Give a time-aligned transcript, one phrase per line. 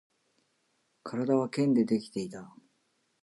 [1.03, 2.51] 体は剣でできていた